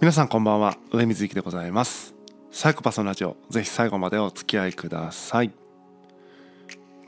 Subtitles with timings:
[0.00, 0.76] 皆さんこんばんは。
[0.92, 2.14] 上水幸でございます。
[2.52, 3.36] サイコパスのラジオ。
[3.50, 5.50] ぜひ最後までお付き合いください。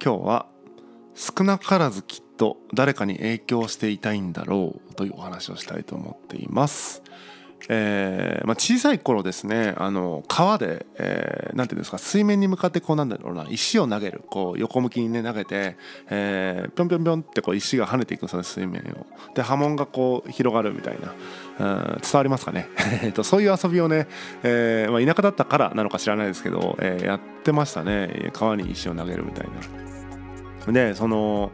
[0.05, 0.47] 今日は
[1.15, 7.05] 少なからずきっと誰かに影響していたいんだろうというお話をしたいと思っています。
[7.69, 15.77] えーまあ、小さい頃ですねあの川で、えー、なんていうんですか水面に向かってこうなんだろうな石を投げるこう横向きにね投げて、
[16.09, 19.07] えー、ぴょんぴょんぴょんってこう石が跳ねていくんですよ水面を。
[19.35, 21.15] で波紋がこう広がるみたいな、
[21.59, 22.69] うん、伝わりますかね。
[23.23, 24.09] そういう遊びをね、
[24.43, 28.31] えーまあ、田舎だったからなのか知らないですけど、えー、やってましたね。
[28.33, 29.47] 川に石を投げるみたい
[30.67, 30.73] な。
[30.73, 31.53] でその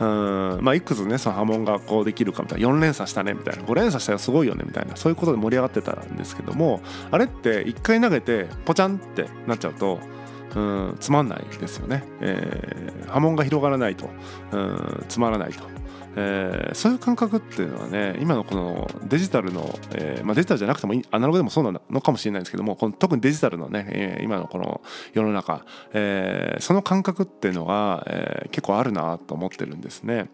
[0.00, 0.58] うん。
[0.62, 10.00] まあ、いくつねその波紋がこうできるかみたいな4連鎖したねみたいな5連鎖したらすごいよねみたいなそういうことで盛り上がってたんですけどもあれって1回投げてポチャンってなっちゃうと
[10.54, 14.08] うんつまんないですよね、えー、波紋が広がらないと。
[14.52, 15.80] うんつまらないと。
[16.16, 24.80] えー、そういう感覚っていうのはね今のこのデジタルの、えーまあ、デジタルじゃなくてもアナログでもそうなのかもしれないんですけどもこの特にデジタルのね、え、今のこの
[25.12, 30.30] 世の中、えー、その感覚っていうのが、えー、結構あるなと思ってるんですね。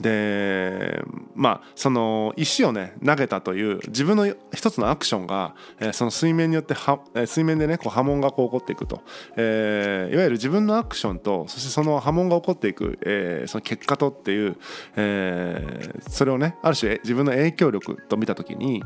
[0.00, 1.02] で
[1.34, 9.02] まあその石をね投げたという自分の一つのアクションが、えー、その水面によっては、えー、水面でねこう波紋がこう起こっていくと、
[9.36, 14.56] えー、いわゆる自分のアクションとそしてその波紋が起こっていく、え、その結果とっていう、
[14.96, 18.82] え、それをねある種自分の影響力と見た時に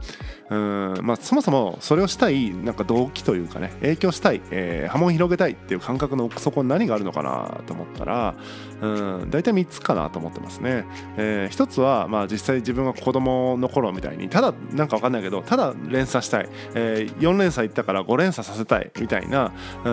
[0.50, 8.34] うん、まあ、そもそもそれをしたいなんか動機というかね影響したい、え、波紋広げたいっていう感覚の奥底に何があるのかなと思ったら
[8.80, 8.86] う
[9.25, 10.64] ん大体3つかなと思ってますね。
[10.65, 10.84] ね
[11.17, 19.53] えー、一つは、まあ、実際自分が子供の頃みたいにただなんか分かんないけどただ連鎖したい、えー、4連鎖いったから5連鎖させたいみたいな
[19.85, 19.91] う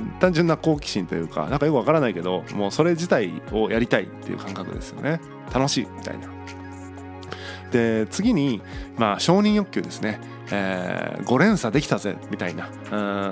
[0.00, 5.20] ん単純な好奇心というかなんかよく分からないけどもうそれ自体をやりたいっていう感覚ですよね
[5.52, 6.36] 楽しいみたいな。
[7.70, 8.62] で次に、
[8.96, 10.20] まあ、承認欲求ですね。
[10.52, 12.70] えー、5連鎖できたぜみたいな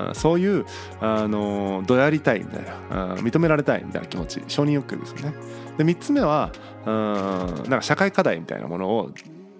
[0.09, 0.65] うんそういう
[0.99, 5.33] あのどやりたいみたいな認められたいみたいな気持ち承認欲求ですよね。
[5.77, 6.51] で3つ目は
[6.85, 6.91] うん。
[6.91, 9.11] なんか社会課題みたいなものを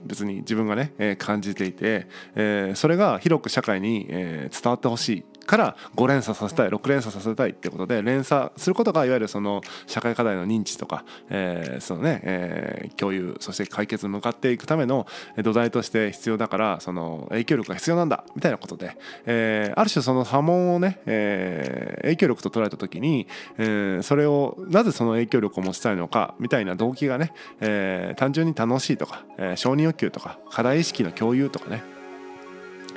[0.05, 15.05] 別に自分がね、えー、感じていて、えー、それが広く社会に、えー、伝わってほしいから5連鎖させたい6連鎖させたいってことで連鎖することがいわゆるその社会課題の認知とか、えー、そのね、えー、共有そして解決に向かっていくための
[15.43, 23.27] 土台として必要だからその影響力が必要なんだみたいなことで、えー、ある種その波紋をね、えー、影響力と捉えた時に、
[23.57, 31.83] えー、それをなぜその影響力を持ちたいのかみたいな動機がね、えー、単純に楽しいとか、えー、承認欲求とか課題意識の共有とかね、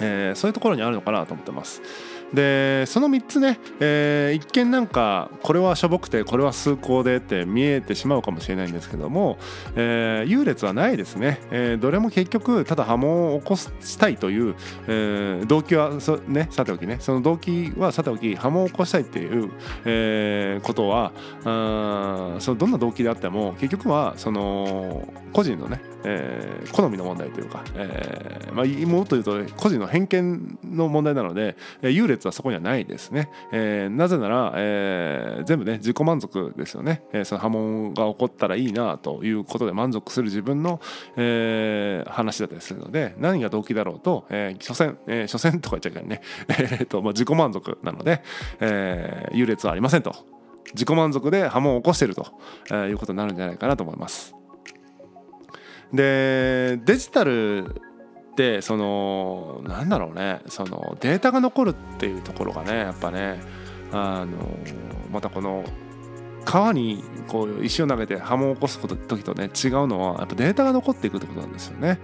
[0.00, 1.82] えー、そういうところにあるのかなと思ってます。
[2.32, 9.38] でその3つね、えー、一見なんかこれはしょぼくてこれは崇高でって見えてしまうかもしれないんですけども、
[9.76, 14.54] えー、優劣はないですね、えー、どれも結局ただ波紋を起こしたいという、
[14.86, 16.98] えー、動機はそ、ね、さておきね。
[17.00, 19.50] その動機はさておき波紋を起こしたいっていう、
[19.84, 21.12] えー、ことは
[21.44, 40.80] あそのどんな動機であっても結局はその個人のね、えー、好みの問題というか、えーまあ、もっと言うと個人の偏見の問題なので優劣はそこにはないですね、えー、なぜなら、えー、全部ね自己満足ですよね、えー、その波紋が起こったらいいなということで満足する自分の、
[41.16, 48.22] えー、話だったりするので何が動機だろうと、えー、所詮、えー、所詮とか言っちゃいけないね、 えーとまあ、自己満足なので、
[48.60, 50.14] えー、優劣はありませんと。
[50.74, 52.26] 自己満足で波紋を起こしてると、
[52.70, 54.34] えー、いうことになるんじゃないかなと思います。
[55.92, 57.80] でデジタル
[58.38, 63.42] でそのなんだろうねそのデータが残るっていうところがねやっぱね
[63.90, 64.36] あの
[65.10, 65.64] またこの
[66.44, 71.98] 川にこう石を投げて波紋を起こすこと時とね違うのはやっぱデータが残っていくってことなんですよね。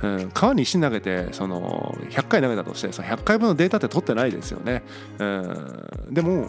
[0.00, 4.84] うん、川に石投げてその100回投げたとしてその100回分のデータって取ってないですよね。
[5.18, 6.48] うん、でも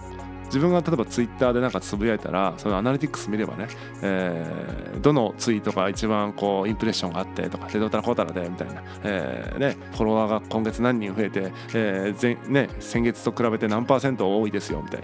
[0.51, 3.67] 自分が例えばツイッターでなんかつぶやいたらそのアナリティクス見ればね、
[4.01, 15.03] えー、どのツイートが一番こうインプレッションがあってとかでどうたらこうたらでみたいな、えーね、フォロワーが今月何人増えて、えーね、先月と比べて何パーセント多いですよみたい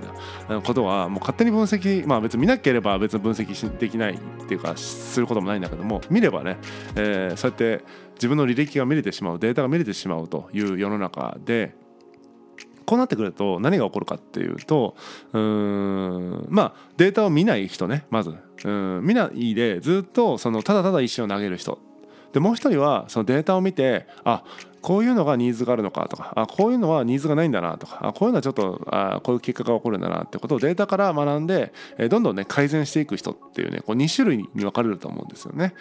[0.49, 6.57] なことはもう勝手に分析まあ別に見なければ別に分析できないっていうかすることもないんだけども見ればね、
[6.95, 7.85] えー、そうやって
[8.15, 11.75] 自分の履歴が見れてしまうデータが見れてしまうという世の中で
[12.87, 14.95] こうなってくると何が起こるかっていうと
[15.33, 21.79] うんまあデータを見ない人ねまずうん見ないでずっとそのただただ石を投げる人
[22.31, 24.43] でもう一人はそのデータを見てあ
[24.81, 35.73] こういうのがニーズがあるのかとかあこういうのはニーズがないんだなとかあこういうのはちょっとあこういう結果が起こるんだなってことをデータから学んで、えどんどんね改善していく人っていうねこう2種類に分かれると思うんですよね。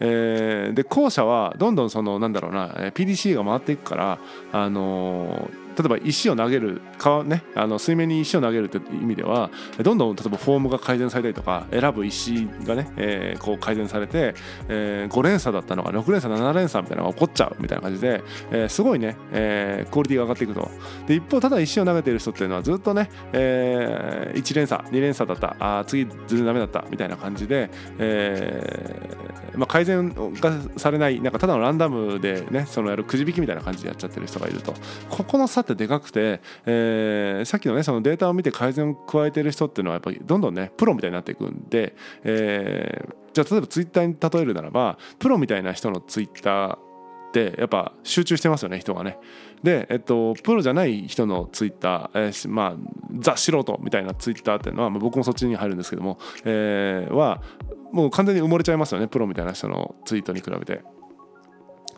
[0.00, 4.18] えー、で後者はどんどんそのなんだろうな PDC が回っていくから
[4.52, 9.50] あのー例えば石を投げる川、ね、あの水面に石を投げるって意味では
[9.82, 14.34] どんどん例えばフォームが改善されたりとか選ぶ石がね、えー、こう改善されて、
[14.68, 20.70] えー、5連鎖だったのが6連鎖7連鎖みたいなのが起こっちゃうみたいな感じで、えー、すごいね、えー、クオリティが上がっていくと。
[21.06, 34.74] で一方ただ石を投げている人っていうのはずっとね、えー、1連鎖2連鎖だったあ次全然ダメだったみたいな感じで、えーまあ、改善がされないなんかただのランダムでねそのやるくじ引きみたいな感じでやっちゃってる人がいると。
[35.08, 49.18] ここの差ってでかくて、えー、さっきのねそのデータを見て改善を加えてる人っていうのはやっぱりどんどんねプロみたいになっていくんで、えー、じゃあ例えばツイッターに例えるならばプロみたいな人のツイッターっやっぱ集中してますよね人がね。
[49.62, 52.76] で、えっと、プロじゃない人のツイッター、えー、まあ
[53.18, 57.42] ザ素人みたいなツイッターっていうのは、まあ、僕もそっちに入るんですけども、えー、は
[57.92, 60.82] もう完全に埋もれちゃいますよねプロみたいな人のツイートに比べて。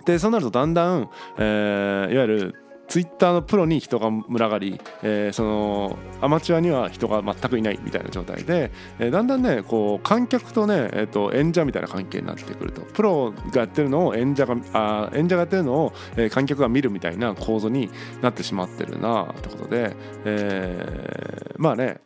[0.06, 2.54] でそうなるとだんだん、えー、いわゆる
[2.88, 17.90] ツイッターのプロに人が群がり、えー、そのアマチュアには人が全くいないみたいな状態で、えー、だんだんねこう観客とね、えー、と演者みたいな関係になってくるとプロがやってるのを演者があ演者がやってるのを、えー、観客が見るみたいな構造に
[18.22, 22.00] なってしまってるなってことで、えー、まあね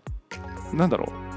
[0.72, 1.29] なんだろう。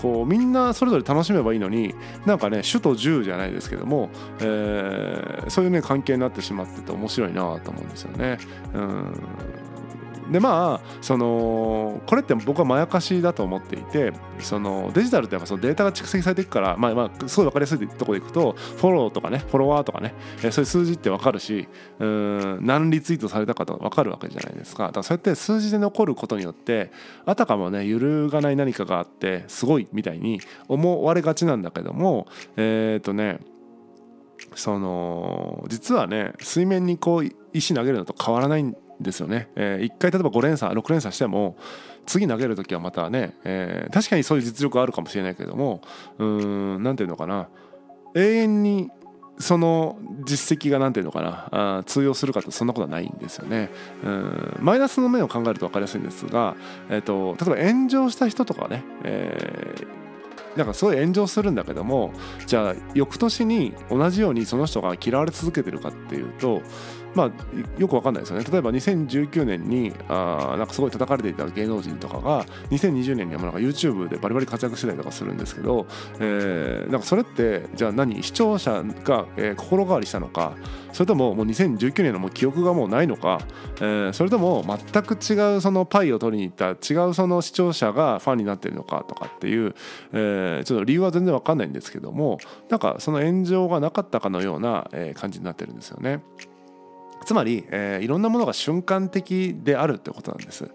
[0.00, 1.92] こうみんなそれぞれ楽しめばいいのに
[2.24, 4.10] なんかね主と従じゃないですけども、
[4.40, 8.38] えー、そういうね関係になってしまってて面白いなと思うんですよね。
[8.74, 9.22] うん
[10.30, 24.86] でまあそのこれって僕はまやかしだと思っていてそのデジタルってやっぱそのデータが蓄積されていくからまあまあすごい分かりやすいところでいくとフォローとかねフォロワーとかね、えそういう数字って分かるしうん何リツイートされたかとか分かるわけじゃないですか。
[24.86, 26.90] だからそうやって数字で残ることによって
[27.24, 32.26] あたかもね揺るがない何かがあってすごいみたいに思われがちなんだけども
[32.56, 33.40] えっ、とね
[34.54, 39.48] その実はね水面にこう石投げるのと変わらないんですよね。
[39.54, 41.56] えー、1回例えば5連鎖6連鎖しても
[42.06, 45.82] 次投げる時はまたね、えー、確かにそういう実力あるかもしれないけれども
[46.18, 47.48] うん何ていうのかな
[48.14, 48.90] 永遠に
[49.38, 53.70] その実績が何ていうのかなあ通用するかとそんなことはないんですよね。
[54.04, 56.56] うんマイナスの面を考えると分かりやすいんですが、
[56.90, 62.12] えーと、例えば炎上した人とかね、えー、なんかすごい炎上するんだけども
[62.46, 66.62] じゃあ翌年に同じようにその人が嫌われ続けてるかっていうと
[67.18, 75.88] まあ、よくわかんないですよね例えば2019年にあなんかすごい叩かれていた芸能人とかが2020年にはなんか YouTube でバリバリ活躍してたりとかするんですけど、
[76.20, 80.54] えー、なんかそれってじゃあ何視聴者が、えー、心変わりしたのか
[80.92, 83.40] それとももう2019年のもう記憶がもうないのか、
[83.78, 89.74] えー、それとも全く違うそのパイを取りに行った違うその視聴者がファンになってるのかとかっていう、
[90.12, 92.38] えー、ちょっと理由は全然わかんないんですけども
[92.68, 96.22] なんかその炎上がなかったかのような感じになってるんですよね。
[97.24, 100.70] つまり、えー、いろんなものが瞬間的であるってことなんです。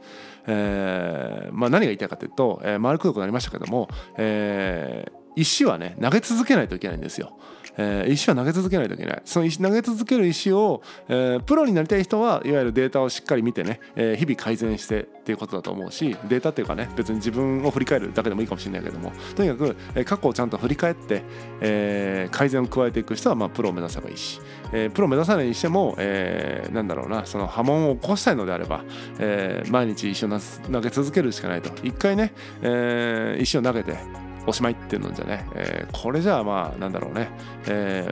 [0.45, 3.87] えーまあ、何が言いたいかというと、えー、丸くどくなりましたけども、
[4.17, 7.37] えー、石はね投げ続けないといけないんですよ。
[7.77, 21.23] えー、石は投げ続けないといけないその石投げ続ける石を、えー、プロになりたい人はいわゆるデータをしっかり見てね、えー、日々改善してっていうことだと思うしデータっていうかね別に自分を振り返るだけでもいいかもしれないけどもとにかく、え、過去をちゃんと振り返って、
[21.61, 24.39] え、改善を加えていく人は、まあ、プロを目指せばいいし、
[24.71, 28.83] え、プロを目指さないにしても、え、なんだろうなその波紋を起こしたいのであれば、
[29.19, 33.97] え、毎日石を投げ続けるしかないと一回ね、え、石を投げて
[34.45, 37.29] おしまいっていうのじゃね、えー、これじゃあまあなんだろうね、
[37.67, 38.05] え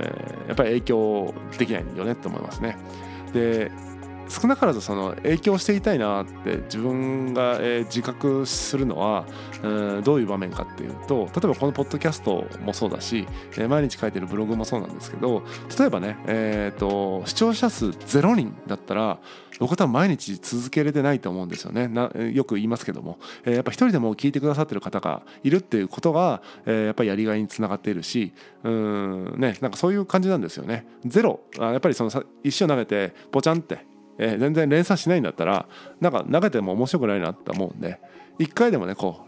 [0.46, 2.78] ー、やっぱり影響できないよねって思いますね。
[3.34, 3.72] で
[4.32, 9.26] 少なからずその影響していたいなって自分が、え自覚するのは、
[9.62, 15.44] うん、どういう場面かっていうと例えばこのポッドキャストもそうだし、え毎日書いてるブログもそうなんですけど
[15.78, 19.20] 例えばね、えーと、視聴者数0人だったら
[19.60, 21.88] 僕は毎日続けれてないと思うんですよね。
[21.88, 28.34] なよく言いますけども、えー、やっぱ一人でも聞いてくださってる方がいるっていうことが、えー、やっぱりやりがいにつながっているし
[28.64, 30.88] うんねなんかそういう感じなんですよね。
[31.06, 31.42] ゼロ。
[31.60, 32.10] あやっぱりその
[32.44, 33.86] 一生投げてポチャンって
[34.18, 35.68] えー、全然連鎖しないんだったら
[36.00, 38.00] なんか投げても面白くないなって思うんで
[38.40, 39.26] 一回でもねこ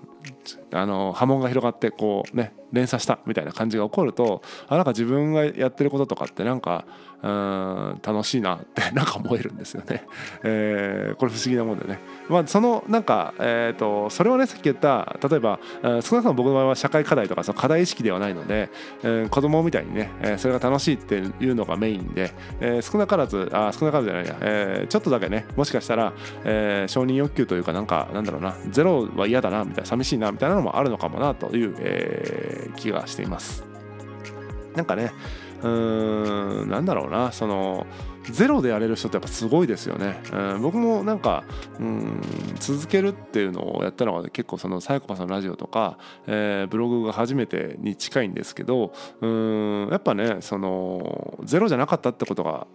[0.71, 6.86] うあの波紋が広がってこうね連鎖したみたいな感じが起こるとあなんか自分がやってることとかってなんか
[7.24, 10.06] うん楽しいなって なんか思えるんですよね、
[10.44, 12.00] えー、これ不思議なもんでね。
[12.27, 18.70] まあそのなんかえ、ー、とそれはねさっき言った例えば少なくとも僕の場合は社会課題とかその課題意識ではないので、
[19.03, 26.13] えー、子供みたいにね、えそれが楽しいっていうのがメインで、え少なからずあ少なからずじゃないや、えちょっとだけねもしかしたら、
[26.44, 33.65] え承認欲求というかなんかなんだろうなゼロは嫌だなみたいな寂しいなみたいなのもあるのかもなという、え気がしています。
[34.75, 35.12] なんかね
[35.62, 37.86] うーんなんだろうなその
[38.32, 41.43] ゼロでやれる人ってやっぱすごいですよね、うん、僕もなんか
[41.79, 42.22] うん
[42.60, 52.67] 続けるっていうのをやったのは結構そのサイコパスのラジオとか、えー、ブログが初めてに近いんですけどうんやっぱねそのゼロじゃなかったってことが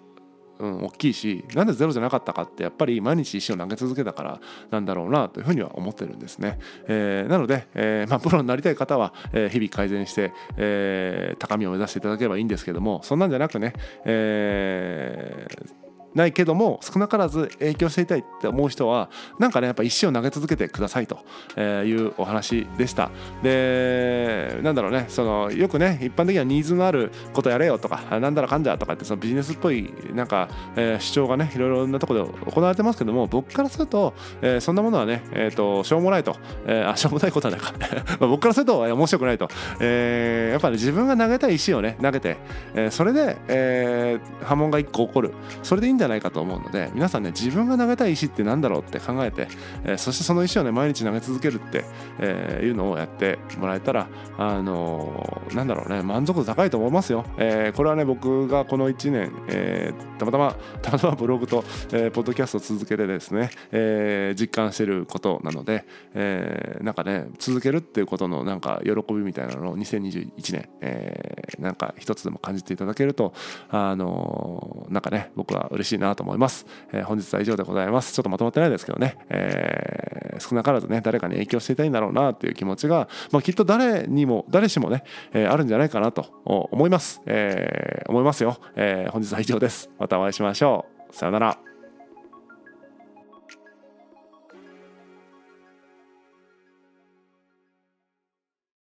[0.59, 13.73] うん、大きいしなんでゼロじゃなかったかってやっぱり毎日石を投げ続けたからなんだろうなというふうには思ってるんですね、えー、なので、えーまあ、プロになりたい方は、えー、日々改善して、えー、高みを目指していただければいいんですけどもそんなんじゃなくね、
[14.05, 15.88] えー
[16.19, 19.09] ないけども少なからず影響していたいって思う人は
[19.39, 21.19] なんかねやっぱ石を投げ続けてくださいと
[21.59, 23.11] いうお話でした。
[23.43, 37.73] でなんだろうねそのよくね一般的にはニーズのあることやれよとかなんだらかんだとかってそのビジネスっぽいなんか、えー、主張がねいろいろなところで行われてますけども僕からすると、えー、そんなものはね、えーと、しょうもないと、えー、あしょうもないことはないか。
[38.19, 39.49] ま僕からすると面白くないと、
[39.81, 42.37] えー、やっぱり、ね、自分が投げたい石をね投げて、
[42.75, 45.33] えー、それで、えー、波紋が1個起こる。
[45.63, 49.49] それでいいんじゃないないかと思うので皆さんね自分が投げたい石って何だろうって考えて、
[49.85, 51.85] えー、そしてその石をね毎日投げ続けるって、
[52.19, 65.85] えー、いうのをやってもらえたらあのー、なんだろうね満足度高いと思いますよ、えー、これはね僕がこの1年、えー、たまたまたまたまブログと、えー、ポッドキャストを続けてですね、えー、実感してることなので、
[66.15, 73.33] えー、なんかね続けるっていうことのなんか喜びみたいなのを2021年、えー、なんか一つでも感じていただけると
[73.71, 78.13] あのー、なんかね僕は嬉しいしいなと思います、えー、本日は以上でございます。
[78.15, 89.91] ちょっとまとまってないですけどね、えー、少なからずね誰かに影響していたいんだろうなっていう気持ちが、まあ、きっと誰にも誰しもね、えー、あるんじゃないかなと思います、えー、思いますよ、えー、本日は以上です。
[89.99, 91.15] またお会いしましょう。
[91.15, 91.68] さよなら。